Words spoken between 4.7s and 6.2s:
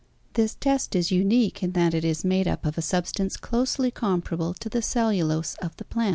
cellulose of the plant.